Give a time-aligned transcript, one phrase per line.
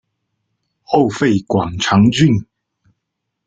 [0.81, 2.43] 后废广长郡。